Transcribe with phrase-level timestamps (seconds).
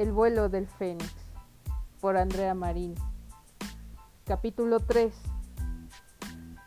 [0.00, 1.12] El vuelo del Fénix
[2.00, 2.94] por Andrea Marín.
[4.24, 5.12] Capítulo 3.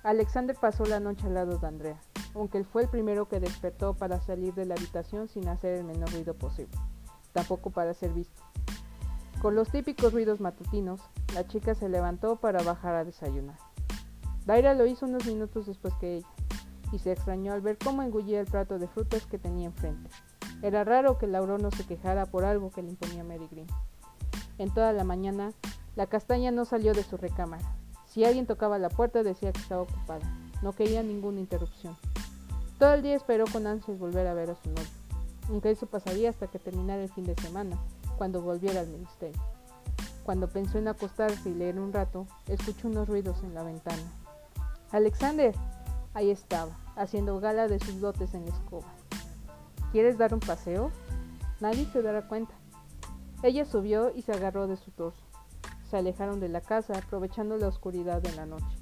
[0.03, 1.99] Alexander pasó la noche al lado de Andrea,
[2.35, 5.83] aunque él fue el primero que despertó para salir de la habitación sin hacer el
[5.83, 6.77] menor ruido posible,
[7.31, 8.39] tampoco para ser visto.
[9.41, 11.01] Con los típicos ruidos matutinos,
[11.33, 13.57] la chica se levantó para bajar a desayunar.
[14.45, 16.27] Daira lo hizo unos minutos después que ella,
[16.91, 20.11] y se extrañó al ver cómo engullía el plato de frutas que tenía enfrente.
[20.63, 23.67] Era raro que Lauro no se quejara por algo que le imponía Mary Green.
[24.57, 25.51] En toda la mañana,
[25.97, 27.75] la castaña no salió de su recámara.
[28.07, 30.25] Si alguien tocaba la puerta decía que estaba ocupada.
[30.61, 31.97] No quería ninguna interrupción.
[32.79, 34.87] Todo el día esperó con ansias volver a ver a su novio,
[35.49, 37.77] aunque eso pasaría hasta que terminara el fin de semana,
[38.17, 39.41] cuando volviera al ministerio.
[40.23, 44.01] Cuando pensó en acostarse y leer un rato, escuchó unos ruidos en la ventana.
[44.91, 45.53] Alexander,
[46.13, 48.87] ahí estaba, haciendo gala de sus dotes en la escoba.
[49.93, 50.89] ¿Quieres dar un paseo?
[51.61, 52.55] Nadie se dará cuenta.
[53.43, 55.21] Ella subió y se agarró de su torso.
[55.87, 58.75] Se alejaron de la casa, aprovechando la oscuridad de la noche.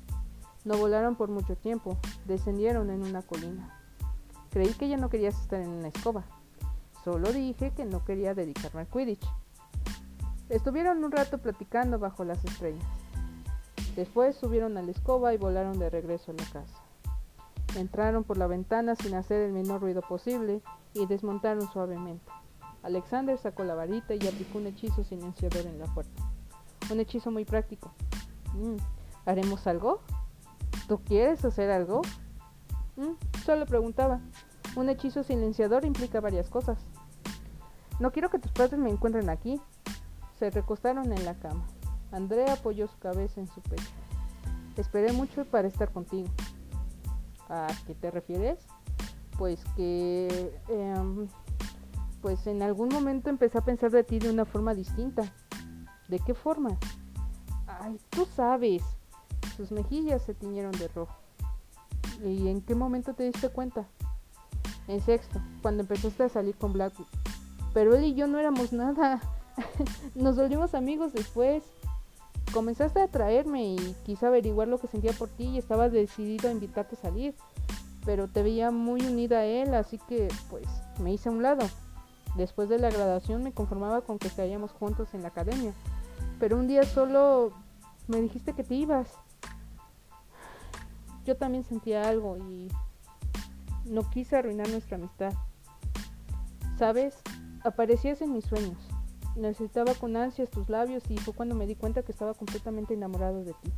[0.64, 3.78] No volaron por mucho tiempo, descendieron en una colina.
[4.52, 6.23] Creí que ya no querías estar en una escoba.
[7.04, 9.28] Solo dije que no quería dedicarme al Quidditch.
[10.48, 12.86] Estuvieron un rato platicando bajo las estrellas.
[13.98, 16.80] Después subieron a la escoba y volaron de regreso a la casa.
[17.75, 20.61] Entraron por la ventana sin hacer el menor ruido posible
[20.94, 22.30] y desmontaron suavemente.
[22.83, 26.23] Alexander sacó la varita y aplicó un hechizo silenciador en la puerta.
[26.92, 27.94] Un hechizo muy práctico.
[28.53, 28.77] Mm,
[29.25, 30.02] ¿Haremos algo?
[30.88, 32.02] ¿Tú quieres hacer algo?
[32.97, 33.14] Mm,
[33.45, 34.19] solo preguntaba.
[34.76, 36.80] Un hechizo silenciador implica varias cosas.
[37.99, 39.61] No quiero que tus padres me encuentren aquí.
[40.39, 41.67] Se recostaron en la cama.
[42.11, 43.92] Andrea apoyó su cabeza en su pecho.
[44.76, 46.30] Esperé mucho para estar contigo.
[47.52, 48.60] ¿A qué te refieres?
[49.38, 50.58] Pues que...
[50.70, 51.28] Em,
[52.22, 55.23] pues en algún momento empecé a pensar de ti de una forma distinta.
[56.08, 56.78] ¿De qué forma?
[57.67, 58.84] Ay, tú sabes.
[59.58, 61.16] Sus mejillas se tiñeron de rojo.
[62.23, 63.86] ¿Y en qué momento te diste cuenta?
[64.88, 67.08] En sexto, cuando empezaste a salir con Blackwood.
[67.73, 69.20] Pero él y yo no éramos nada.
[70.16, 71.64] Nos volvimos amigos después.
[72.54, 76.52] Comenzaste a atraerme y quise averiguar lo que sentía por ti y estaba decidido a
[76.52, 77.36] invitarte a salir.
[78.06, 80.66] Pero te veía muy unida a él, así que pues
[81.00, 81.66] me hice a un lado.
[82.36, 85.73] Después de la graduación me conformaba con que estaríamos juntos en la academia.
[86.39, 87.52] Pero un día solo
[88.08, 89.08] me dijiste que te ibas.
[91.26, 92.68] Yo también sentía algo y
[93.86, 95.33] no quise arruinar nuestra amistad.
[96.78, 97.16] ¿Sabes?
[97.64, 98.90] Aparecías en mis sueños.
[99.36, 103.43] Necesitaba con ansias tus labios y fue cuando me di cuenta que estaba completamente enamorado
[103.43, 103.71] de ti.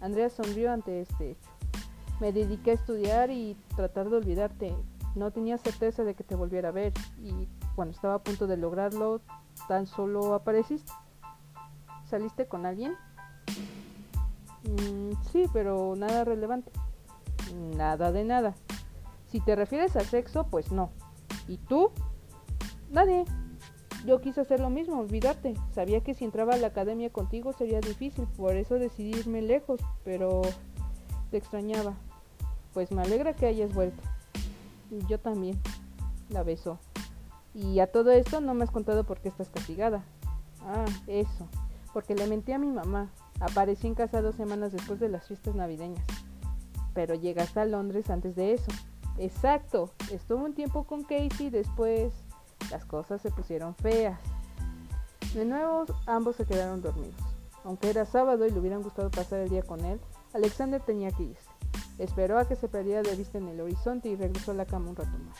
[0.00, 1.50] Andrea sonrió ante este hecho.
[2.20, 4.74] Me dediqué a estudiar y tratar de olvidarte.
[5.14, 8.56] No tenía certeza de que te volviera a ver y cuando estaba a punto de
[8.56, 9.20] lograrlo,
[9.68, 10.92] tan solo apareciste.
[12.08, 12.94] ¿Saliste con alguien?
[14.64, 16.70] Mm, sí, pero nada relevante.
[17.76, 18.54] Nada de nada.
[19.28, 20.90] Si te refieres a sexo, pues no.
[21.48, 21.90] ¿Y tú?
[22.90, 23.24] Nadie.
[24.06, 25.54] Yo quise hacer lo mismo, olvidarte.
[25.74, 29.80] Sabía que si entraba a la academia contigo sería difícil, por eso decidí irme lejos,
[30.04, 30.42] pero
[31.32, 31.94] te extrañaba.
[32.72, 34.00] Pues me alegra que hayas vuelto.
[35.08, 35.60] Yo también.
[36.28, 36.78] La besó.
[37.52, 40.04] Y a todo esto no me has contado por qué estás castigada.
[40.60, 41.48] Ah, eso.
[41.92, 43.10] Porque le mentí a mi mamá.
[43.40, 46.04] Aparecí en casa dos semanas después de las fiestas navideñas.
[46.94, 48.70] Pero llegaste a Londres antes de eso.
[49.18, 49.90] Exacto.
[50.12, 52.12] Estuvo un tiempo con Casey, después
[52.70, 54.18] las cosas se pusieron feas.
[55.34, 57.14] De nuevo, ambos se quedaron dormidos.
[57.64, 60.00] Aunque era sábado y le hubieran gustado pasar el día con él,
[60.32, 61.50] Alexander tenía que irse.
[61.98, 64.90] Esperó a que se perdiera de vista en el horizonte y regresó a la cama
[64.90, 65.38] un rato más.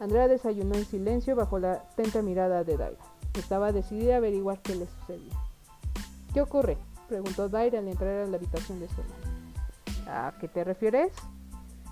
[0.00, 3.04] Andrea desayunó en silencio bajo la atenta mirada de Daira.
[3.34, 5.34] Estaba decidida a averiguar qué le sucedía.
[6.32, 6.78] ¿Qué ocurre?
[7.08, 9.24] preguntó Daira al entrar a la habitación de su hermano.
[10.06, 11.12] ¿A qué te refieres?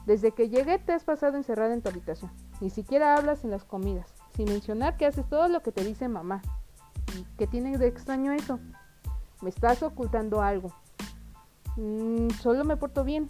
[0.06, 2.30] Desde que llegué te has pasado encerrada en tu habitación.
[2.60, 6.08] Ni siquiera hablas en las comidas sin mencionar que haces todo lo que te dice
[6.08, 6.42] mamá.
[7.18, 8.58] ¿Y qué tiene de extraño eso?
[9.42, 10.72] Me estás ocultando algo.
[11.76, 13.28] Mm, solo me porto bien.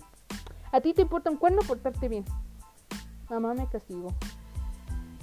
[0.73, 2.25] ¿A ti te importa un cuerno portarte bien?
[3.31, 4.09] Mamá me castigó.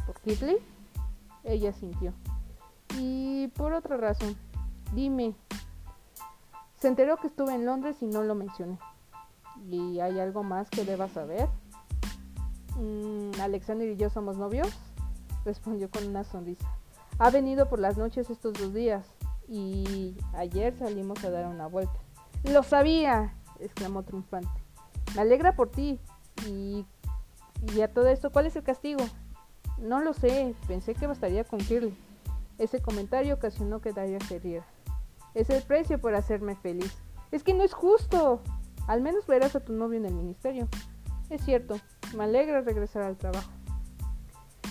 [0.06, 0.58] ¿Por Kitley?
[1.44, 2.14] Ella sintió.
[2.98, 4.36] Y por otra razón.
[4.94, 5.36] Dime.
[6.78, 8.80] Se enteró que estuve en Londres y no lo mencioné.
[9.68, 11.48] ¿Y hay algo más que deba saber?
[12.78, 14.70] Mm, ¿Alexander y yo somos novios?
[15.50, 16.70] Respondió con una sonrisa.
[17.18, 19.06] Ha venido por las noches estos dos días
[19.48, 22.00] y ayer salimos a dar una vuelta.
[22.44, 24.50] Lo sabía, exclamó triunfante.
[25.16, 26.00] Me alegra por ti.
[26.48, 26.86] Y,
[27.82, 29.04] a todo esto, ¿cuál es el castigo?
[29.80, 31.60] No lo sé, pensé que bastaría con.
[32.58, 34.66] Ese comentario ocasionó que Daria se riera.
[35.34, 36.96] Es el precio por hacerme feliz.
[37.32, 38.42] Es que no es justo.
[38.88, 40.68] Al menos verás a tu novio en el ministerio.
[41.30, 41.80] Es cierto,
[42.16, 43.52] me alegra regresar al trabajo.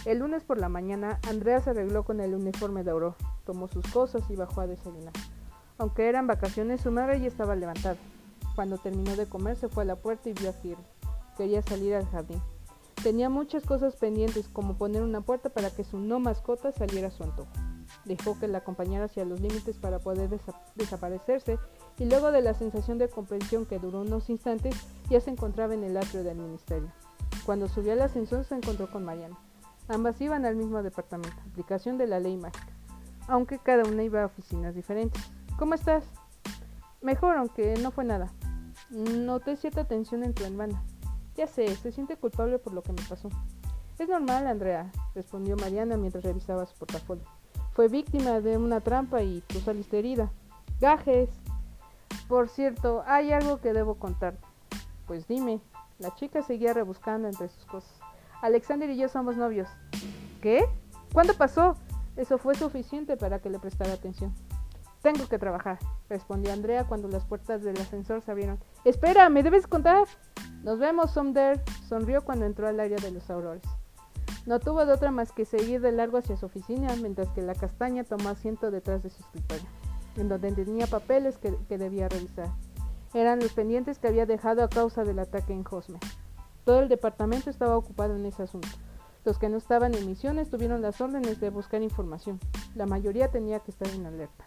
[0.08, 3.14] El lunes por la mañana, Andrea se arregló con el uniforme de oro,
[3.44, 5.12] tomó sus cosas y bajó a desayunar.
[5.76, 7.98] Aunque eran vacaciones, su madre ya estaba levantada.
[8.54, 10.82] Cuando terminó de comer, se fue a la puerta y vio a Kirby.
[11.36, 12.40] Quería salir al jardín.
[13.02, 17.10] Tenía muchas cosas pendientes, como poner una puerta para que su no mascota saliera a
[17.10, 17.52] su antojo.
[18.06, 20.30] Dejó que la acompañara hacia los límites para poder
[20.74, 21.58] desaparecerse
[21.98, 24.74] y luego de la sensación de comprensión que duró unos instantes,
[25.10, 26.90] ya se encontraba en el atrio del ministerio.
[27.44, 29.38] Cuando subió al ascensor se encontró con Mariana.
[29.88, 32.72] Ambas iban al mismo departamento, aplicación de la ley mágica,
[33.26, 35.22] aunque cada una iba a oficinas diferentes.
[35.58, 36.04] ¿Cómo estás?
[37.00, 38.30] Mejor, aunque no fue nada.
[38.90, 40.82] Noté cierta tensión en tu hermana.
[41.36, 43.30] Ya sé, se siente culpable por lo que me pasó.
[43.98, 47.24] Es normal, Andrea, respondió Mariana mientras revisaba su portafolio.
[47.72, 50.30] Fue víctima de una trampa y tú saliste herida.
[50.80, 51.30] Gajes.
[52.28, 54.46] Por cierto, hay algo que debo contarte.
[55.06, 55.60] Pues dime.
[55.98, 57.92] La chica seguía rebuscando entre sus cosas.
[58.42, 59.68] Alexander y yo somos novios.
[60.40, 60.64] ¿Qué?
[61.12, 61.76] ¿Cuándo pasó?
[62.16, 64.34] Eso fue suficiente para que le prestara atención.
[65.02, 68.58] Tengo que trabajar, respondió Andrea cuando las puertas del ascensor se abrieron.
[68.84, 70.06] Espera, me debes contar.
[70.64, 73.62] Nos vemos, Somder, sonrió cuando entró al área de los aurores.
[74.44, 77.54] No tuvo de otra más que seguir de largo hacia su oficina, mientras que la
[77.54, 79.68] castaña tomó asiento detrás de su escritorio,
[80.16, 82.48] en donde tenía papeles que, debía revisar.
[83.14, 86.00] Eran los pendientes que había dejado a causa del ataque en Josme.
[86.68, 88.68] Todo el departamento estaba ocupado en ese asunto.
[89.24, 92.38] Los que no estaban en misiones tuvieron las órdenes de buscar información.
[92.74, 94.44] La mayoría tenía que estar en alerta.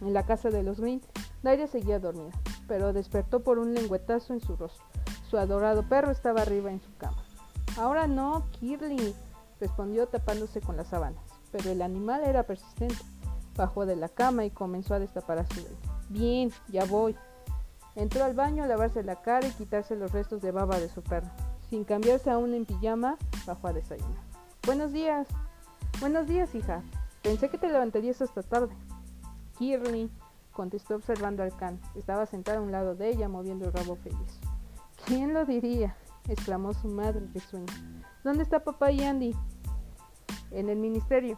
[0.00, 1.00] En la casa de los Green,
[1.44, 2.32] Nadia seguía dormida,
[2.66, 4.84] pero despertó por un lengüetazo en su rostro.
[5.30, 7.22] Su adorado perro estaba arriba en su cama.
[7.76, 9.14] Ahora no, Kirly,
[9.60, 12.96] respondió tapándose con las sábanas, pero el animal era persistente.
[13.54, 15.76] Bajó de la cama y comenzó a destapar a su bebé.
[16.08, 17.14] Bien, ya voy.
[17.98, 21.02] Entró al baño a lavarse la cara y quitarse los restos de baba de su
[21.02, 21.26] perro.
[21.68, 24.22] Sin cambiarse aún en pijama, bajó a desayunar.
[24.64, 25.26] Buenos días.
[25.98, 26.84] Buenos días, hija.
[27.24, 28.72] Pensé que te levantarías esta tarde.
[29.58, 30.12] Kirly,
[30.52, 31.80] contestó observando al can.
[31.96, 34.38] Estaba sentado a un lado de ella, moviendo el rabo feliz.
[35.04, 35.96] ¿Quién lo diría?
[36.28, 37.74] exclamó su madre risueña.
[38.22, 39.34] ¿Dónde está papá y Andy?
[40.52, 41.36] En el ministerio.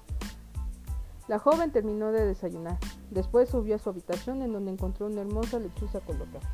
[1.27, 2.77] La joven terminó de desayunar.
[3.11, 6.49] Después subió a su habitación en donde encontró una hermosa lechuza colocada.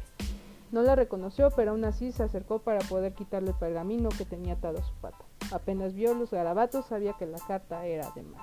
[0.72, 4.54] No la reconoció, pero aún así se acercó para poder quitarle el pergamino que tenía
[4.54, 5.24] atado a su pata.
[5.52, 8.42] Apenas vio los garabatos, sabía que la carta era de mal.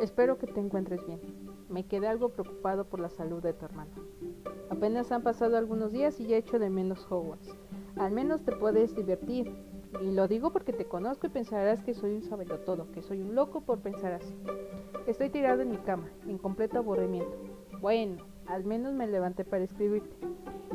[0.00, 1.20] Espero que te encuentres bien.
[1.68, 4.07] Me quedé algo preocupado por la salud de tu hermano.
[4.78, 7.52] Apenas han pasado algunos días y ya he hecho de menos Hogwarts.
[7.96, 9.52] Al menos te puedes divertir.
[10.00, 13.34] Y lo digo porque te conozco y pensarás que soy un todo, que soy un
[13.34, 14.32] loco por pensar así.
[15.08, 17.36] Estoy tirado en mi cama, en completo aburrimiento.
[17.80, 20.14] Bueno, al menos me levanté para escribirte.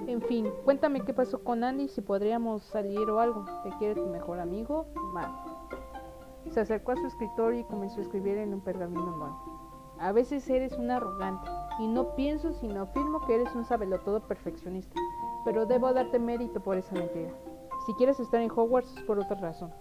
[0.06, 3.46] En fin, cuéntame qué pasó con Andy, si podríamos salir o algo.
[3.64, 4.86] ¿Te quiere tu mejor amigo?
[5.14, 5.32] Mal.
[6.50, 9.54] Se acercó a su escritorio y comenzó a escribir en un pergamino nuevo.
[9.98, 11.50] A veces eres un arrogante,
[11.80, 15.00] y no pienso sino afirmo que eres un sabelotodo perfeccionista,
[15.46, 17.32] pero debo darte mérito por esa mentira.
[17.86, 19.74] Si quieres estar en Hogwarts es por otra razón.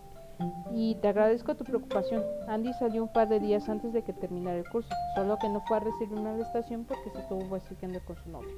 [0.72, 2.24] Y te agradezco tu preocupación.
[2.48, 5.60] Andy salió un par de días antes de que terminara el curso, solo que no
[5.60, 8.54] fue a recibir una arrestación porque se estuvo besuqueando con su novio.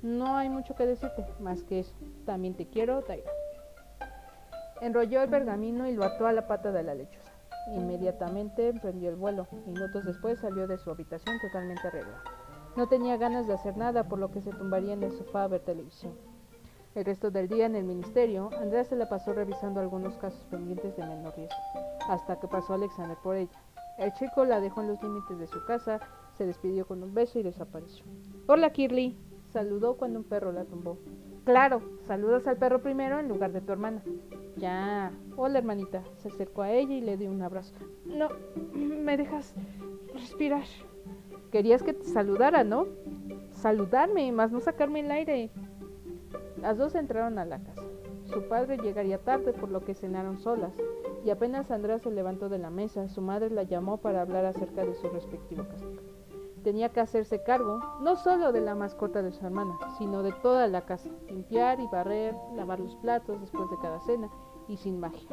[0.00, 1.92] No hay mucho que decirte, más que eso.
[2.24, 3.30] También te quiero, Taira.
[4.80, 7.32] Enrolló el pergamino y lo ató a la pata de la lechuza.
[7.74, 9.48] Inmediatamente emprendió el vuelo.
[9.66, 12.22] Minutos después salió de su habitación totalmente arreglada.
[12.78, 15.48] No tenía ganas de hacer nada, por lo que se tumbaría en el sofá a
[15.48, 16.12] ver televisión.
[16.94, 20.96] El resto del día en el ministerio, Andrea se la pasó revisando algunos casos pendientes
[20.96, 21.56] de menor riesgo,
[22.08, 23.60] hasta que pasó Alexander por ella.
[23.98, 25.98] El chico la dejó en los límites de su casa,
[26.34, 28.04] se despidió con un beso y desapareció.
[28.46, 29.18] Hola, Kirly,
[29.48, 30.98] saludó cuando un perro la tumbó.
[31.46, 34.04] Claro, saludas al perro primero en lugar de tu hermana.
[34.56, 35.10] Ya.
[35.36, 36.04] Hola, hermanita.
[36.18, 37.74] Se acercó a ella y le dio un abrazo.
[38.04, 38.28] No,
[38.72, 39.52] me dejas
[40.14, 40.62] respirar.
[41.50, 42.86] Querías que te saludara, ¿no?
[43.52, 45.50] Saludarme, más no sacarme el aire.
[46.60, 47.82] Las dos entraron a la casa.
[48.24, 50.72] Su padre llegaría tarde, por lo que cenaron solas,
[51.24, 54.84] y apenas Andrea se levantó de la mesa, su madre la llamó para hablar acerca
[54.84, 56.18] de su respectivo castigo
[56.68, 60.66] tenía que hacerse cargo no solo de la mascota de su hermana, sino de toda
[60.68, 64.28] la casa, limpiar y barrer, lavar los platos después de cada cena
[64.68, 65.28] y sin magia.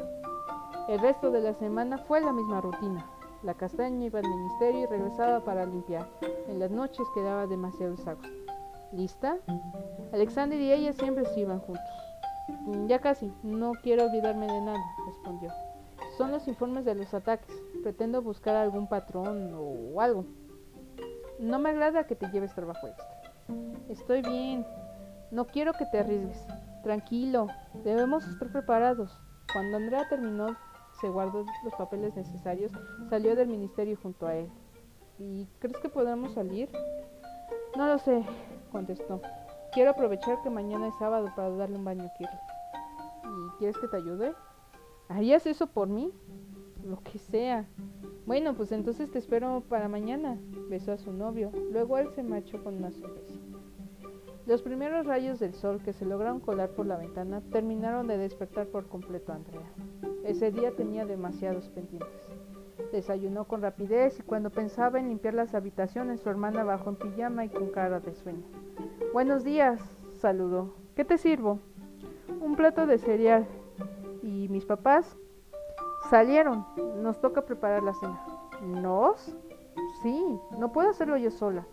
[0.88, 3.10] El resto de la semana fue la misma rutina.
[3.46, 6.08] La castaña iba al ministerio y regresaba para limpiar.
[6.48, 8.28] En las noches quedaba demasiado exhausta.
[8.90, 9.36] ¿Lista?
[10.12, 11.84] Alexander y ella siempre se iban juntos.
[12.88, 15.52] Ya casi, no quiero olvidarme de nada, respondió.
[16.18, 17.54] Son los informes de los ataques.
[17.84, 20.24] Pretendo buscar algún patrón o algo.
[21.38, 23.06] No me agrada que te lleves trabajo extra.
[23.88, 24.66] Estoy bien.
[25.30, 26.44] No quiero que te arriesgues.
[26.82, 27.46] Tranquilo,
[27.84, 29.16] debemos estar preparados.
[29.52, 30.56] Cuando Andrea terminó,
[31.00, 32.72] se guardó los papeles necesarios,
[33.08, 34.48] salió del ministerio junto a él.
[35.18, 36.68] ¿Y crees que podamos salir?
[37.76, 38.24] No lo sé,
[38.72, 39.20] contestó.
[39.72, 42.38] Quiero aprovechar que mañana es sábado para darle un baño a.
[43.24, 44.34] ¿Y quieres que te ayude?
[45.08, 46.12] ¿Harías eso por mí?
[46.84, 47.66] Lo que sea.
[48.24, 50.38] Bueno, pues entonces te espero para mañana.
[50.68, 51.52] Besó a su novio.
[51.70, 53.34] Luego él se marchó con una sonrisa.
[54.46, 58.68] Los primeros rayos del sol que se lograron colar por la ventana terminaron de despertar
[58.68, 59.72] por completo a Andrea.
[60.26, 62.10] Ese día tenía demasiados pendientes.
[62.90, 67.44] Desayunó con rapidez y cuando pensaba en limpiar las habitaciones, su hermana bajó en pijama
[67.44, 68.42] y con cara de sueño.
[69.12, 69.80] Buenos días,
[70.14, 70.74] saludó.
[70.96, 71.60] ¿Qué te sirvo?
[72.40, 73.46] Un plato de cereal.
[74.24, 75.16] ¿Y mis papás?
[76.10, 76.66] Salieron.
[77.02, 78.20] Nos toca preparar la cena.
[78.62, 79.32] ¿Nos?
[80.02, 80.24] Sí,
[80.58, 81.64] no puedo hacerlo yo sola.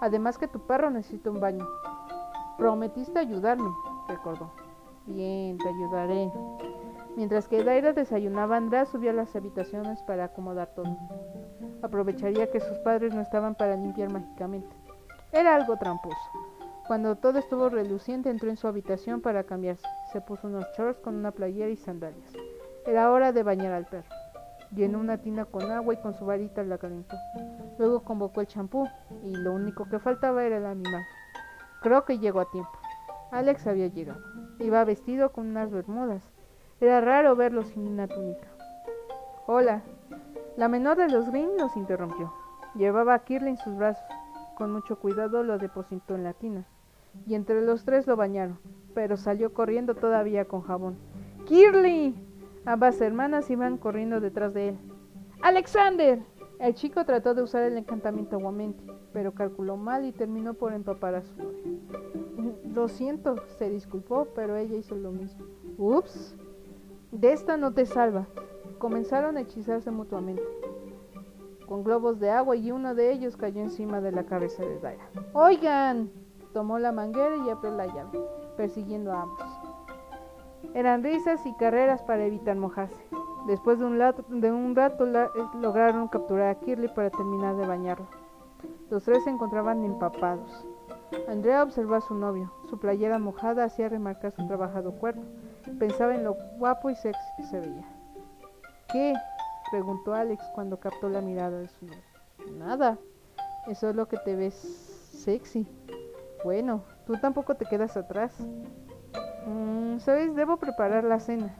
[0.00, 1.68] Además que tu perro necesita un baño.
[2.56, 3.70] Prometiste ayudarme,
[4.08, 4.50] recordó.
[5.06, 6.32] Bien, te ayudaré.
[7.18, 10.96] Mientras que Daira desayunaba, Andrea subió a las habitaciones para acomodar todo.
[11.82, 14.68] Aprovecharía que sus padres no estaban para limpiar mágicamente.
[15.32, 16.16] Era algo tramposo.
[16.86, 19.84] Cuando todo estuvo reluciente, entró en su habitación para cambiarse.
[20.12, 22.32] Se puso unos shorts con una playera y sandalias.
[22.86, 24.14] Era hora de bañar al perro.
[24.70, 27.16] Llenó una tina con agua y con su varita la calentó.
[27.80, 28.86] Luego convocó el champú
[29.24, 31.02] y lo único que faltaba era el animal.
[31.82, 32.78] Creo que llegó a tiempo.
[33.32, 34.20] Alex había llegado.
[34.60, 36.22] Iba vestido con unas bermudas.
[36.80, 38.46] Era raro verlo sin una túnica.
[39.46, 39.82] Hola.
[40.56, 42.32] La menor de los Green los interrumpió.
[42.74, 44.04] Llevaba a Kirly en sus brazos.
[44.56, 46.66] Con mucho cuidado lo depositó en la tina
[47.26, 48.58] y entre los tres lo bañaron,
[48.94, 50.96] pero salió corriendo todavía con jabón.
[51.46, 52.14] ¡Kirly!
[52.64, 54.78] Ambas hermanas iban corriendo detrás de él.
[55.42, 56.20] ¡Alexander!
[56.58, 58.82] El chico trató de usar el encantamiento aguamente,
[59.12, 62.52] pero calculó mal y terminó por empapar a su novia.
[62.74, 65.44] Lo siento, se disculpó, pero ella hizo lo mismo.
[65.78, 66.36] ¡Ups!
[67.12, 68.26] De esta no te salva.
[68.78, 70.42] Comenzaron a hechizarse mutuamente,
[71.66, 75.08] con globos de agua y uno de ellos cayó encima de la cabeza de Daira.
[75.32, 76.10] ¡Oigan!
[76.52, 78.20] Tomó la manguera y abrió la llave,
[78.56, 79.60] persiguiendo a ambos.
[80.74, 83.02] Eran risas y carreras para evitar mojarse.
[83.46, 85.28] Después de un, rato eh,
[85.60, 88.06] lograron capturar a Kirly para terminar de bañarlo.
[88.90, 90.66] Los tres se encontraban empapados.
[91.26, 92.52] Andrea observó a su novio.
[92.68, 95.22] Su playera mojada hacía remarcar su trabajado cuerpo.
[95.78, 97.84] Pensaba en lo guapo y sexy que se veía.
[98.90, 99.14] ¿Qué?
[99.70, 102.02] preguntó Alex cuando captó la mirada de su novio.
[102.58, 102.98] Nada.
[103.66, 105.66] Eso es lo que te ves sexy.
[106.44, 108.32] Bueno, tú tampoco te quedas atrás.
[109.46, 111.54] Mm, Sabes, debo preparar la cena.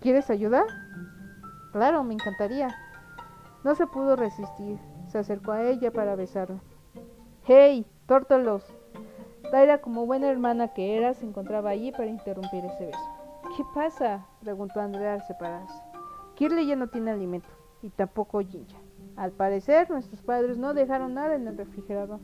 [0.00, 0.66] ¿Quieres ayudar?
[1.72, 2.68] Claro, me encantaría.
[3.64, 4.78] No se pudo resistir.
[5.08, 6.60] Se acercó a ella para besarla.
[7.44, 8.64] ¡Hey, tórtolos!
[9.50, 13.17] Taira, como buena hermana que era, se encontraba allí para interrumpir ese beso.
[13.56, 14.26] ¿Qué pasa?
[14.40, 15.82] preguntó Andrea al separarse.
[16.34, 17.48] Kirley ya no tiene alimento,
[17.82, 18.78] y tampoco Ginger.
[19.16, 22.20] Al parecer, nuestros padres no dejaron nada en el refrigerador.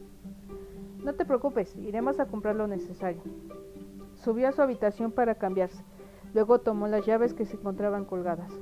[1.03, 3.23] No te preocupes, iremos a comprar lo necesario.
[4.15, 5.85] Subió a su habitación para cambiarse.
[6.33, 8.53] Luego tomó las llaves que se encontraban colgadas.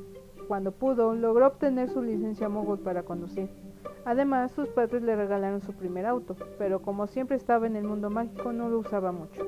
[0.48, 3.50] Cuando pudo, logró obtener su licencia móvil para conducir.
[4.04, 8.10] Además, sus padres le regalaron su primer auto, pero como siempre estaba en el mundo
[8.10, 9.46] mágico, no lo usaba mucho.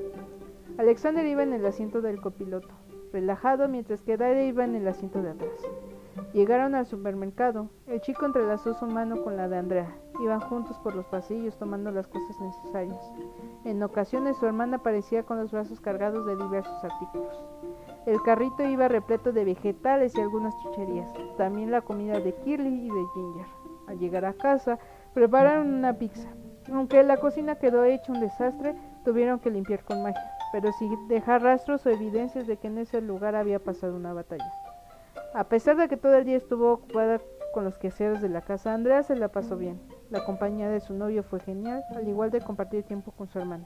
[0.77, 2.69] Alexander iba en el asiento del copiloto,
[3.15, 5.57] relajado, mientras que Dare iba en el asiento de atrás.
[6.33, 7.69] Llegaron al supermercado.
[7.87, 9.95] El chico entrelazó su mano con la de Andrea.
[10.21, 12.99] Iban juntos por los pasillos tomando las cosas necesarias.
[13.63, 17.41] En ocasiones su hermana aparecía con los brazos cargados de diversos artículos.
[18.05, 22.89] El carrito iba repleto de vegetales y algunas chucherías, también la comida de Kirly y
[22.89, 23.45] de Ginger.
[23.87, 24.77] Al llegar a casa,
[25.13, 26.27] prepararon una pizza.
[26.71, 31.43] Aunque la cocina quedó hecha un desastre, tuvieron que limpiar con magia, pero sin dejar
[31.43, 34.49] rastros o evidencias de que en ese lugar había pasado una batalla.
[35.33, 37.19] A pesar de que todo el día estuvo ocupada
[37.53, 39.81] con los quehaceres de la casa, Andrea se la pasó bien.
[40.11, 43.65] La compañía de su novio fue genial, al igual de compartir tiempo con su hermana.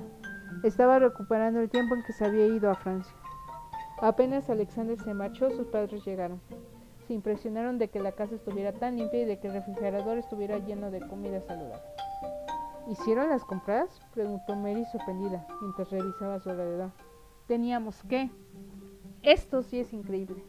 [0.63, 3.13] Estaba recuperando el tiempo en que se había ido a Francia.
[4.01, 6.41] Apenas Alexander se marchó, sus padres llegaron.
[7.05, 10.57] Se impresionaron de que la casa estuviera tan limpia y de que el refrigerador estuviera
[10.57, 11.83] lleno de comida saludable.
[12.89, 14.01] ¿Hicieron las compras?
[14.15, 16.91] preguntó Mary sorprendida mientras revisaba su alrededor.
[17.45, 18.31] ¿Teníamos qué?
[19.21, 20.43] Esto sí es increíble.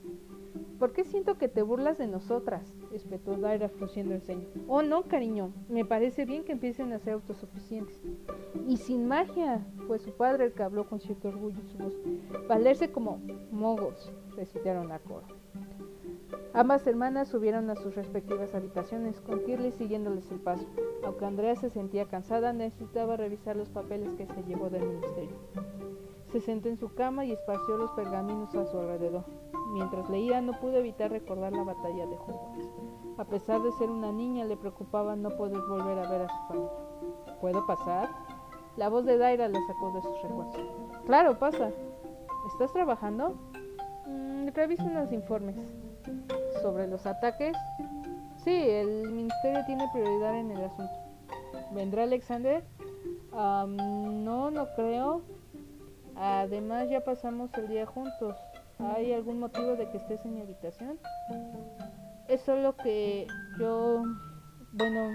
[0.79, 2.73] ¿Por qué siento que te burlas de nosotras?
[2.93, 4.49] espetó Daira frunciendo el ceño.
[4.69, 8.01] Oh, no, cariño, me parece bien que empiecen a ser autosuficientes.
[8.67, 11.95] Y sin magia, fue su padre el que habló con cierto orgullo en su voz.
[12.49, 13.21] Valerse como
[13.51, 15.40] mogos, recitaron a coro.
[16.53, 20.67] Ambas hermanas subieron a sus respectivas habitaciones, con Kirly siguiéndoles el paso.
[21.05, 25.37] Aunque Andrea se sentía cansada, necesitaba revisar los papeles que se llevó del ministerio.
[26.33, 29.25] Se sentó en su cama y esparció los pergaminos a su alrededor.
[29.73, 32.69] Mientras leía no pudo evitar recordar la batalla de Hogwarts.
[33.19, 36.47] A pesar de ser una niña, le preocupaba no poder volver a ver a su
[36.49, 36.71] familia.
[37.41, 38.09] ¿Puedo pasar?
[38.77, 40.57] La voz de Daira la sacó de sus recuerdos.
[41.07, 41.71] Claro, pasa.
[42.49, 43.35] ¿Estás trabajando?
[44.07, 45.57] Mm, reviso unos informes.
[46.63, 47.57] ¿Sobre los ataques?
[48.45, 50.93] Sí, el ministerio tiene prioridad en el asunto.
[51.73, 52.65] ¿Vendrá Alexander?
[53.33, 55.23] no, no creo.
[56.17, 58.37] Además ya pasamos el día juntos.
[58.79, 60.99] ¿Hay algún motivo de que estés en mi habitación?
[62.29, 63.27] Es solo que
[63.59, 64.03] yo...
[64.73, 65.11] Bueno,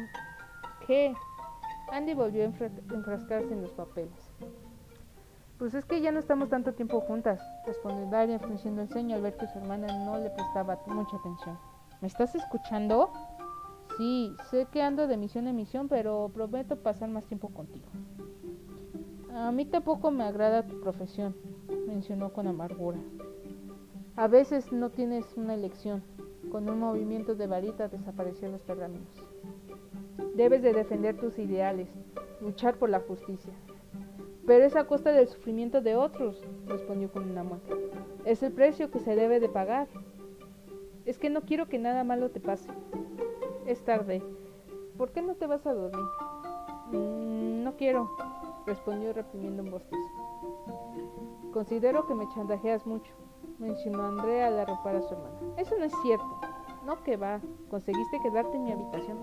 [0.86, 1.13] ¿qué?
[1.92, 4.25] Andy volvió a enfrascarse en los papeles.
[5.58, 9.22] Pues es que ya no estamos tanto tiempo juntas, respondió Daria frunciendo el ceño al
[9.22, 11.58] ver que su hermana no le prestaba mucha atención.
[12.02, 13.10] ¿Me estás escuchando?
[13.98, 17.86] Sí, sé que ando de misión en misión, pero prometo pasar más tiempo contigo.
[19.34, 21.34] A mí tampoco me agrada tu profesión,
[21.88, 23.00] mencionó con amargura.
[24.18, 26.04] A veces no tienes una elección.
[26.52, 29.10] Con un movimiento de varita desaparecieron los pergaminos.
[30.36, 31.90] Debes de defender tus ideales,
[32.42, 33.54] luchar por la justicia.
[34.46, 37.75] Pero es a costa del sufrimiento de otros, respondió con una mueca.
[38.25, 39.88] Es el precio que se debe de pagar.
[41.06, 42.69] Es que no quiero que nada malo te pase.
[43.65, 44.22] Es tarde.
[44.98, 46.06] ¿Por qué no te vas a dormir?
[46.91, 48.10] Mm, no quiero
[48.65, 51.52] respondió reprimiendo un bostezo.
[51.54, 53.13] Considero que me chantajeas mucho,
[53.60, 55.39] mencionó Andrea al arropar a su hermana.
[55.58, 56.39] Eso no es cierto.
[56.86, 59.17] No que va, conseguiste quedarte en mi habitación.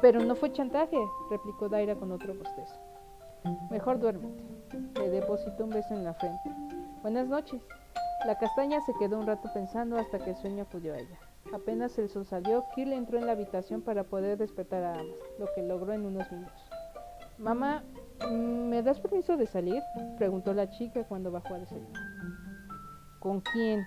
[0.00, 0.96] Pero no fue chantaje,
[1.30, 2.74] replicó Daira con otro bostezo.
[3.70, 4.42] Mejor duérmete.
[4.94, 6.50] Le depositó un beso en la frente.
[7.02, 7.60] Buenas noches.
[8.26, 11.18] La castaña se quedó un rato pensando hasta que el sueño acudió a ella.
[11.52, 15.46] Apenas el sol salió, Kirle entró en la habitación para poder despertar a ambas, lo
[15.54, 16.70] que logró en unos minutos.
[17.38, 17.82] Mamá,
[18.30, 19.82] ¿Me das permiso de salir?
[20.16, 22.02] preguntó la chica cuando bajó a desayunar.
[23.18, 23.84] ¿Con quién?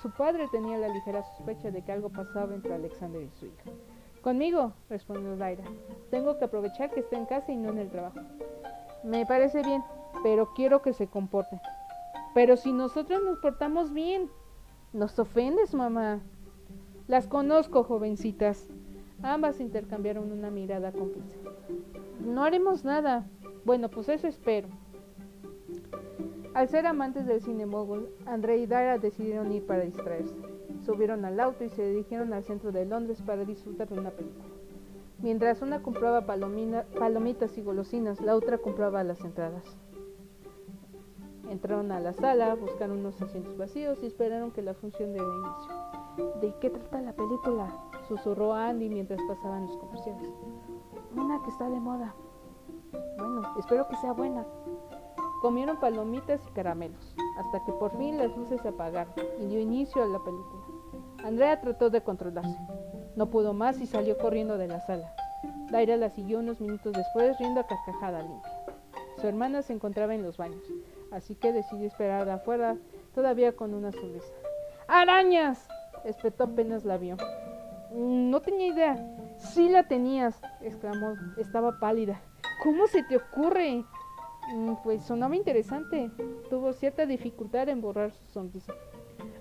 [0.00, 3.70] Su padre tenía la ligera sospecha de que algo pasaba entre Alexander y su hija.
[4.22, 5.64] Conmigo, respondió Daira.
[6.10, 8.20] Tengo que aprovechar que está en casa y no en el trabajo.
[9.02, 9.82] Me parece bien,
[10.22, 11.60] pero quiero que se comporte.
[12.34, 14.30] Pero si nosotros nos portamos bien,
[14.92, 16.20] nos ofendes, mamá.
[17.08, 18.68] Las conozco, jovencitas.
[19.22, 21.38] Ambas intercambiaron una mirada cómplice.
[22.20, 23.26] No haremos nada,
[23.64, 24.68] bueno, pues eso espero.
[26.54, 30.34] Al ser amantes del cine mogul, André y Dara decidieron ir para distraerse.
[30.84, 34.44] Subieron al auto y se dirigieron al centro de Londres para disfrutar de una película.
[35.18, 39.64] Mientras una compraba palomitas y golosinas, la otra compraba las entradas.
[41.50, 46.40] Entraron a la sala, buscaron unos asientos vacíos y esperaron que la función diera inicio.
[46.40, 47.72] ¿De qué trata la película?
[48.08, 50.30] Susurró Andy mientras pasaban los comerciales.
[51.14, 52.14] Una que está de moda,
[53.18, 54.44] bueno, espero que sea buena.
[55.40, 60.02] Comieron palomitas y caramelos, hasta que por fin las luces se apagaron y dio inicio
[60.02, 60.62] a la película.
[61.24, 62.58] Andrea trató de controlarse.
[63.16, 65.14] No pudo más y salió corriendo de la sala.
[65.70, 68.52] Daira la siguió unos minutos después riendo a carcajada limpia.
[69.20, 70.62] Su hermana se encontraba en los baños,
[71.16, 72.76] así que decidió esperar afuera,
[73.14, 74.32] todavía con una sonrisa.
[74.86, 75.66] ¡Arañas!
[76.04, 77.16] espetó apenas la vio.
[77.92, 79.16] Mm, no tenía idea.
[79.38, 81.14] Sí la tenías, exclamó.
[81.36, 82.20] Estaba pálida.
[82.62, 83.84] ¿Cómo se te ocurre?
[84.54, 86.10] Mm, pues sonaba interesante.
[86.50, 88.74] Tuvo cierta dificultad en borrar su sonrisa.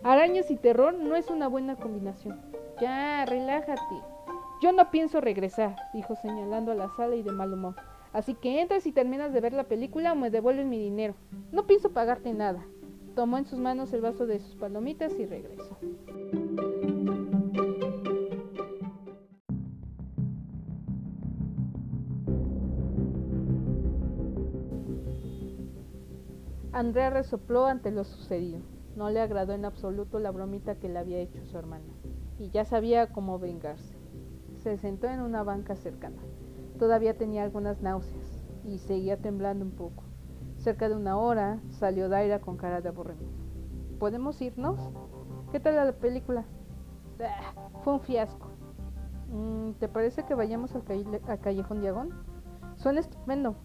[0.04, 2.40] Arañas y terror no es una buena combinación.
[2.80, 4.02] Ya, relájate.
[4.62, 7.76] Yo no pienso regresar, dijo señalando a la sala y de mal humor.
[8.16, 11.16] Así que entras y terminas de ver la película o me devuelves mi dinero.
[11.52, 12.66] No pienso pagarte nada.
[13.14, 15.78] Tomó en sus manos el vaso de sus palomitas y regresó.
[26.72, 28.62] Andrea resopló ante lo sucedido.
[28.96, 31.84] No le agradó en absoluto la bromita que le había hecho su hermana,
[32.40, 33.94] y ya sabía cómo vengarse.
[34.64, 36.22] Se sentó en una banca cercana.
[36.80, 40.04] Todavía tenía algunas náuseas y seguía temblando un poco.
[40.58, 43.44] Cerca de una hora salió Daira con cara de aburrimiento.
[44.00, 44.80] ¿Podemos irnos?
[45.52, 46.46] ¿Qué tal la película?
[47.22, 48.50] Ah, fue un fiasco.
[49.32, 50.84] Mm, ¿Te parece que vayamos al,
[51.28, 52.10] al Callejón Diagón?
[52.76, 53.56] Suena estupendo.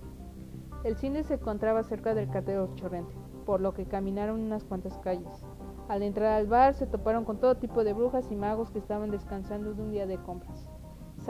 [0.84, 5.44] El cine se encontraba cerca del cateo Chorrente, por lo que caminaron unas cuantas calles.
[5.88, 9.10] Al entrar al bar se toparon con todo tipo de brujas y magos que estaban
[9.10, 10.68] descansando de un día de compras.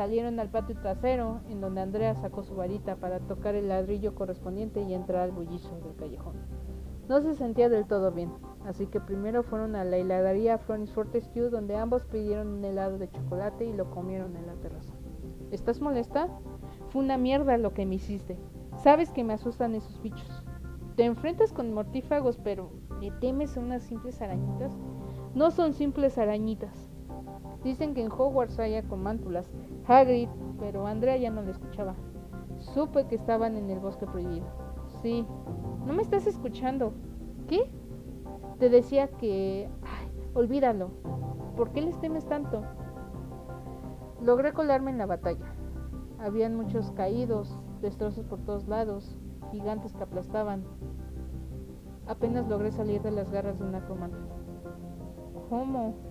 [0.00, 4.80] Salieron al patio trasero, en donde Andrea sacó su varita para tocar el ladrillo correspondiente
[4.80, 6.36] y entrar al bullicio del callejón.
[7.06, 8.32] No se sentía del todo bien,
[8.64, 13.10] así que primero fueron a la heladería Fronis Fortescue, donde ambos pidieron un helado de
[13.10, 14.94] chocolate y lo comieron en la terraza.
[15.50, 16.28] ¿Estás molesta?
[16.88, 18.38] Fue una mierda lo que me hiciste.
[18.82, 20.44] Sabes que me asustan esos bichos.
[20.96, 22.70] Te enfrentas con mortífagos, pero
[23.02, 24.72] ¿le temes a unas simples arañitas?
[25.34, 26.89] No son simples arañitas.
[27.62, 29.50] Dicen que en Hogwarts hay mántulas.
[29.86, 31.94] Hagrid, pero Andrea ya no le escuchaba.
[32.58, 34.46] Supe que estaban en el bosque prohibido.
[35.02, 35.26] Sí.
[35.86, 36.92] ¿No me estás escuchando?
[37.48, 37.70] ¿Qué?
[38.58, 39.68] Te decía que...
[39.82, 40.90] Ay, olvídalo.
[41.56, 42.62] ¿Por qué les temes tanto?
[44.22, 45.54] Logré colarme en la batalla.
[46.18, 49.16] Habían muchos caídos, destrozos por todos lados,
[49.50, 50.64] gigantes que aplastaban.
[52.06, 54.18] Apenas logré salir de las garras de un acromante.
[55.48, 56.09] ¿Cómo?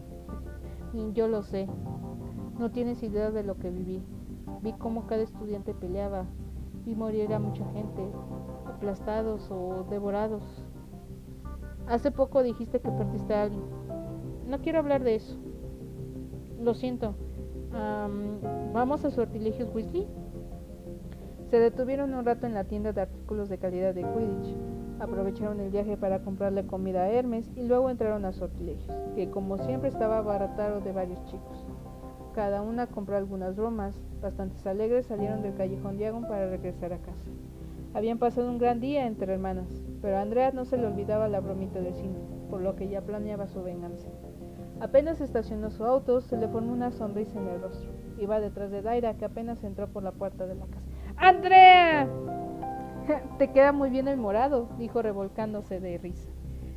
[1.13, 1.67] Yo lo sé.
[2.57, 4.01] No tienes idea de lo que viví.
[4.61, 6.25] Vi cómo cada estudiante peleaba.
[6.85, 8.11] Vi morir a mucha gente,
[8.65, 10.43] aplastados o devorados.
[11.87, 13.63] Hace poco dijiste que perdiste a alguien.
[14.47, 15.37] No quiero hablar de eso.
[16.59, 17.15] Lo siento.
[18.73, 20.07] ¿Vamos a Sortilegios Weasley?
[21.49, 24.55] Se detuvieron un rato en la tienda de artículos de calidad de Quidditch.
[24.99, 29.57] Aprovecharon el viaje para comprarle comida a Hermes y luego entraron a Sortilegios, que como
[29.57, 31.65] siempre estaba baratado de varios chicos.
[32.35, 33.99] Cada una compró algunas bromas.
[34.21, 37.25] Bastantes alegres salieron del callejón Diagon para regresar a casa.
[37.93, 39.67] Habían pasado un gran día entre hermanas,
[40.01, 43.01] pero a Andrea no se le olvidaba la bromita de cine, por lo que ya
[43.01, 44.07] planeaba su venganza.
[44.79, 47.89] Apenas estacionó su auto, se le formó una sonrisa en el rostro.
[48.19, 50.85] Iba detrás de Daira, que apenas entró por la puerta de la casa.
[51.17, 52.07] ¡Andrea!
[53.37, 56.29] Te queda muy bien el morado, dijo revolcándose de risa.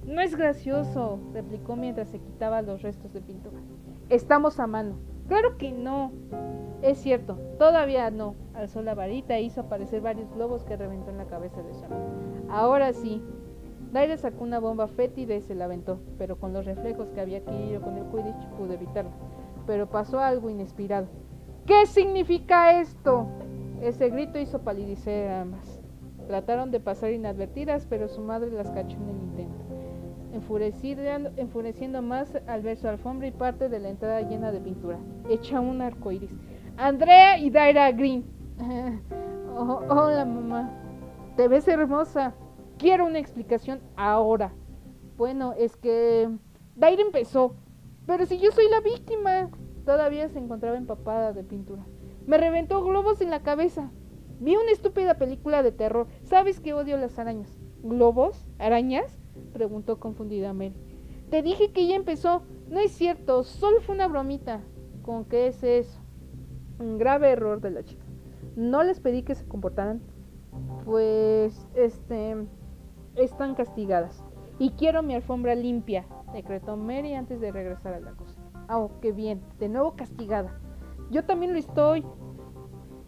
[0.06, 3.58] No es gracioso, replicó mientras se quitaba los restos de pintura.
[4.08, 4.96] Estamos a mano.
[5.28, 6.12] Claro que no.
[6.82, 8.34] Es cierto, todavía no.
[8.54, 11.90] Alzó la varita e hizo aparecer varios globos que reventó en la cabeza de Sam.
[12.48, 13.22] Ahora sí,
[13.92, 17.38] Daire sacó una bomba fétida y se la aventó, pero con los reflejos que había
[17.38, 19.12] adquirido con el Quidditch pudo evitarlo.
[19.66, 21.06] Pero pasó algo inesperado.
[21.66, 23.26] ¿Qué significa esto?
[23.80, 25.71] Ese grito hizo palidecer a ambas.
[26.32, 29.64] Trataron de pasar inadvertidas, pero su madre las cachó en el intento.
[31.36, 35.60] Enfureciendo más al ver su alfombra y parte de la entrada llena de pintura, hecha
[35.60, 36.30] un arco iris.
[36.78, 38.24] ¡Andrea y Daira Green!
[39.54, 40.70] Oh, hola, mamá.
[41.36, 42.32] Te ves hermosa.
[42.78, 44.54] Quiero una explicación ahora.
[45.18, 46.30] Bueno, es que
[46.74, 47.56] Daire empezó.
[48.06, 49.50] Pero si yo soy la víctima.
[49.84, 51.84] Todavía se encontraba empapada de pintura.
[52.26, 53.90] Me reventó globos en la cabeza.
[54.42, 56.08] Vi una estúpida película de terror.
[56.24, 57.56] ¿Sabes que odio las arañas?
[57.84, 58.44] ¿Globos?
[58.58, 59.16] ¿Arañas?
[59.52, 60.74] preguntó confundida Mary.
[61.30, 62.42] Te dije que ya empezó.
[62.68, 64.60] No es cierto, solo fue una bromita.
[65.02, 66.00] ¿Con qué es eso?
[66.80, 68.04] Un grave error de la chica.
[68.56, 70.02] No les pedí que se comportaran.
[70.84, 72.34] Pues, este,
[73.14, 74.24] están castigadas.
[74.58, 78.50] Y quiero mi alfombra limpia, decretó Mary antes de regresar a la cocina.
[78.68, 80.58] Oh, qué bien, de nuevo castigada.
[81.12, 82.04] Yo también lo estoy.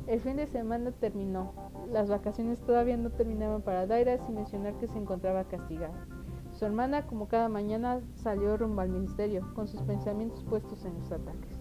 [0.06, 1.52] El fin de semana terminó.
[1.90, 5.94] Las vacaciones todavía no terminaban para Daira sin mencionar que se encontraba castigada.
[6.52, 11.10] Su hermana, como cada mañana, salió rumbo al ministerio, con sus pensamientos puestos en los
[11.10, 11.58] ataques.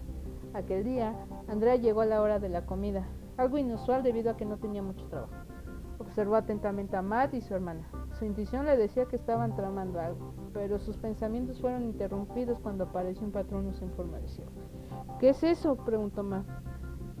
[0.52, 1.16] Aquel día,
[1.48, 4.82] Andrea llegó a la hora de la comida, algo inusual debido a que no tenía
[4.82, 5.32] mucho trabajo.
[5.98, 7.88] Observó atentamente a Matt y su hermana.
[8.18, 13.24] Su intuición le decía que estaban tramando algo, pero sus pensamientos fueron interrumpidos cuando apareció
[13.24, 14.52] un patronus en forma de cielo.
[15.18, 15.76] ¿Qué es eso?
[15.76, 16.46] preguntó Matt.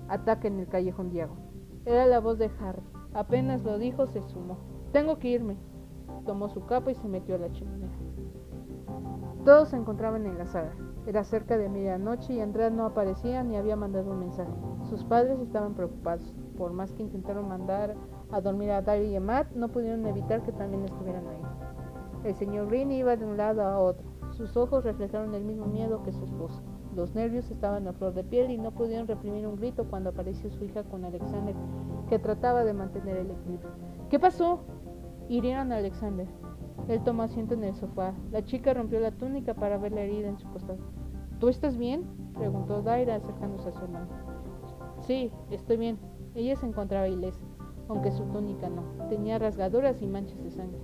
[0.08, 1.36] Ataque en el callejón Diago.
[1.84, 2.82] Era la voz de Harry.
[3.12, 4.58] Apenas lo dijo, se sumó.
[4.92, 5.56] Tengo que irme.
[6.24, 7.90] Tomó su capa y se metió a la chimenea.
[9.44, 10.72] Todos se encontraban en la sala.
[11.06, 14.52] Era cerca de medianoche y Andrea no aparecía ni había mandado un mensaje.
[14.88, 16.34] Sus padres estaban preocupados.
[16.56, 17.94] Por más que intentaron mandar
[18.30, 21.42] a dormir a Dari y a Matt, no pudieron evitar que también estuvieran ahí.
[22.24, 24.04] El señor Green iba de un lado a otro.
[24.32, 26.62] Sus ojos reflejaron el mismo miedo que su esposa.
[26.94, 30.50] Los nervios estaban a flor de piel y no pudieron reprimir un grito cuando apareció
[30.50, 31.54] su hija con Alexander,
[32.08, 33.70] que trataba de mantener el equilibrio.
[34.10, 34.60] ¿Qué pasó?
[35.28, 36.26] Hirieron a Alexander.
[36.88, 38.14] Él tomó asiento en el sofá.
[38.30, 40.78] La chica rompió la túnica para ver la herida en su costado.
[41.40, 42.04] ¿Tú estás bien?
[42.34, 44.08] preguntó Daira acercándose a su hermano.
[45.00, 45.98] Sí, estoy bien.
[46.34, 47.44] Ella se encontraba ilesa
[47.88, 48.82] aunque su túnica no.
[49.08, 50.78] Tenía rasgaduras y manchas de sangre.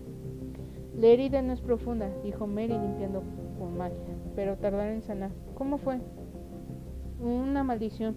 [0.95, 3.23] La herida no es profunda, dijo Mary limpiando
[3.59, 3.97] con magia,
[4.41, 5.33] pero tardará en sanar.
[5.55, 6.01] ¿Cómo fue?
[7.21, 8.17] Una maldición.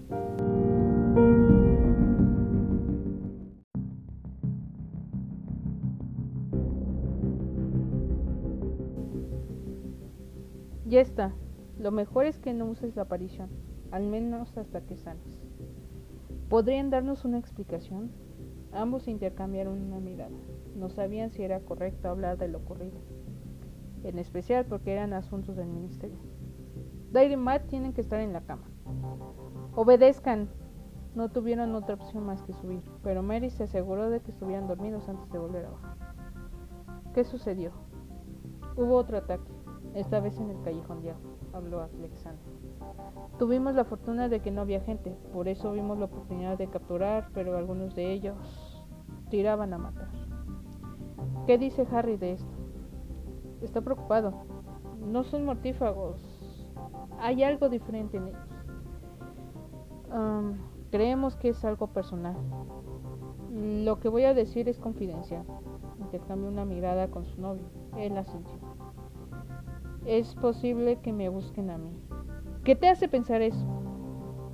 [10.86, 11.34] Ya está.
[11.78, 13.50] Lo mejor es que no uses la aparición,
[13.92, 15.42] al menos hasta que sanes.
[16.48, 18.12] ¿Podrían darnos una explicación?
[18.72, 20.38] Ambos intercambiaron una mirada.
[20.74, 23.02] No sabían si era correcto hablar de lo ocurrido,
[24.04, 26.18] en especial porque eran asuntos del ministerio.
[27.12, 28.64] Dair y Matt tienen que estar en la cama.
[29.76, 30.50] Obedezcan.
[31.16, 35.08] No tuvieron otra opción más que subir, pero Mary se aseguró de que estuvieran dormidos
[35.08, 35.98] antes de volver a bajar.
[37.14, 37.72] ¿Qué sucedió?
[38.76, 39.52] Hubo otro ataque,
[39.94, 42.44] esta vez en el callejón diablo, habló Alexander.
[43.38, 47.30] Tuvimos la fortuna de que no había gente, por eso vimos la oportunidad de capturar,
[47.36, 48.36] pero algunos de ellos
[49.30, 50.10] tiraban a matar.
[51.46, 52.53] ¿Qué dice Harry de esto?
[53.64, 54.34] Está preocupado.
[55.08, 56.20] No son mortífagos.
[57.20, 58.48] Hay algo diferente en ellos.
[60.92, 62.36] creemos que es algo personal.
[63.52, 65.46] Lo que voy a decir es confidencial.
[66.00, 67.64] Intercambió una mirada con su novio.
[67.98, 68.60] Él asintió.
[70.06, 71.92] Es posible que me busquen a mí.
[72.64, 73.66] ¿Qué te hace pensar eso?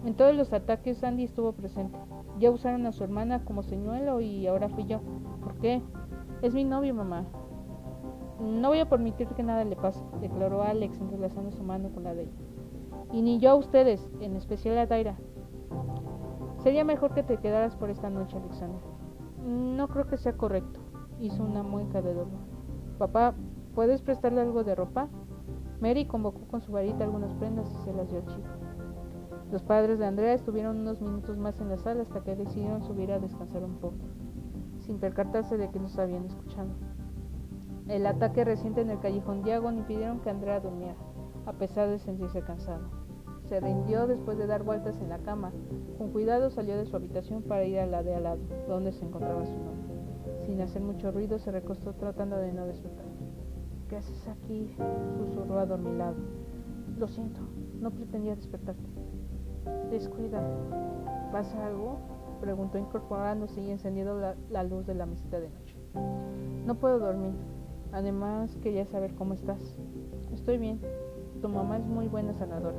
[0.05, 1.97] En todos los ataques Andy estuvo presente.
[2.39, 5.01] Ya usaron a su hermana como señuelo y ahora fui yo.
[5.41, 5.81] ¿Por qué?
[6.41, 7.25] Es mi novio, mamá.
[8.39, 12.13] No voy a permitir que nada le pase, declaró Alex entrelazando su mano con la
[12.13, 12.31] de ella.
[13.11, 15.17] Y ni yo a ustedes, en especial a Daira.
[16.63, 18.81] Sería mejor que te quedaras por esta noche, Alexander.
[19.45, 20.79] No creo que sea correcto.
[21.19, 22.39] Hizo una mueca de dolor.
[22.97, 23.33] Papá,
[23.75, 25.09] ¿puedes prestarle algo de ropa?
[25.81, 28.49] Mary convocó con su varita algunas prendas y se las dio al chico.
[29.51, 33.11] Los padres de Andrea estuvieron unos minutos más en la sala hasta que decidieron subir
[33.11, 33.97] a descansar un poco
[34.89, 36.69] sin percatarse de que nos habían escuchado.
[37.89, 40.95] El ataque reciente en el callejón Diagon impidieron que Andrea durmiera,
[41.47, 42.87] a pesar de sentirse cansado.
[43.47, 45.51] Se rindió después de dar vueltas en la cama.
[45.97, 49.03] Con cuidado salió de su habitación para ir a la de al lado, donde se
[49.03, 50.45] encontraba su novio.
[50.45, 53.07] Sin hacer mucho ruido se recostó tratando de no despertar.
[53.89, 54.71] ¿Qué haces aquí?
[55.17, 56.17] susurró adormilado.
[56.95, 57.41] Lo siento,
[57.79, 58.87] no pretendía despertarte.
[59.89, 60.43] Descuida.
[61.31, 61.97] ¿Pasa algo?
[62.39, 65.75] preguntó incorporándose y encendiendo la, luz de la mesita de noche.
[66.67, 67.33] No puedo dormir.
[67.91, 69.59] Además, quería saber cómo estás.
[70.33, 70.79] Estoy bien.
[71.41, 72.77] Tu mamá es muy buena sanadora.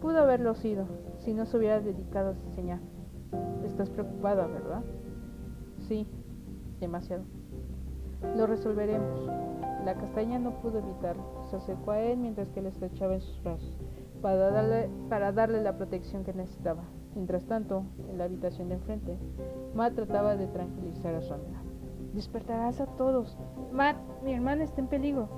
[0.00, 0.86] Pudo haberlo sido
[1.20, 2.80] si no se hubiera dedicado a enseñar.
[3.64, 4.82] Estás preocupada, ¿verdad?
[5.88, 6.06] Sí,
[6.80, 7.24] demasiado.
[8.36, 9.26] Lo resolveremos.
[9.84, 11.44] La castaña no pudo evitarlo.
[11.50, 13.78] Se acercó a él mientras que le estrechaba en sus brazos
[14.22, 16.84] para darle, para darle la protección que necesitaba.
[17.14, 19.18] Mientras tanto, en la habitación de enfrente,
[19.74, 21.60] Matt trataba de tranquilizar a su amiga.
[22.12, 23.38] Despertarás a todos.
[23.72, 25.28] Matt, mi hermana está en peligro.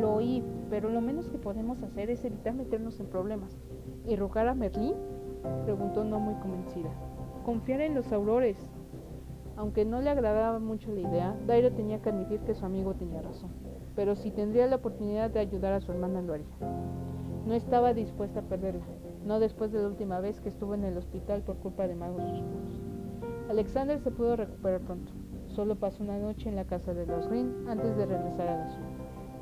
[0.00, 3.58] Lo oí, pero lo menos que podemos hacer es evitar meternos en problemas.
[4.06, 4.94] ¿Y rogar a Merlín?
[5.64, 6.90] Preguntó no muy convencida.
[7.44, 8.56] Confiar en los aurores.
[9.56, 13.20] Aunque no le agradaba mucho la idea, Dairo tenía que admitir que su amigo tenía
[13.20, 13.50] razón.
[13.94, 16.46] Pero si tendría la oportunidad de ayudar a su hermana, lo haría.
[17.46, 18.84] No estaba dispuesta a perderla
[19.24, 22.22] no después de la última vez que estuvo en el hospital por culpa de magos
[22.22, 22.80] oscuros.
[23.48, 25.12] Alexander se pudo recuperar pronto.
[25.54, 28.68] Solo pasó una noche en la casa de los Green antes de regresar a la
[28.70, 28.88] ciudad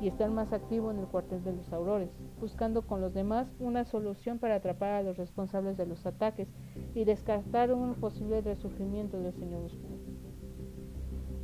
[0.01, 3.85] y estar más activo en el cuartel de los Aurores, buscando con los demás una
[3.85, 6.49] solución para atrapar a los responsables de los ataques
[6.95, 9.99] y descartar un posible resurgimiento del Señor Oscuro.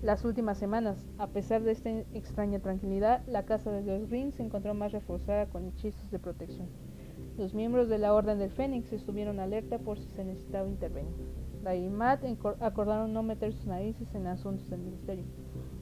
[0.02, 4.44] Las últimas semanas, a pesar de esta extraña tranquilidad, la casa de los Green se
[4.44, 6.68] encontró más reforzada con hechizos de protección.
[7.38, 11.47] Los miembros de la Orden del Fénix estuvieron alerta por si se necesitaba intervenir.
[11.76, 12.24] Y Matt
[12.62, 15.26] acordaron no meter sus narices en asuntos del ministerio,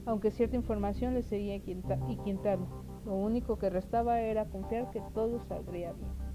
[0.04, 2.66] aunque cierta información les seguía inquietando.
[3.04, 6.25] Lo único que restaba era confiar que todo saldría bien.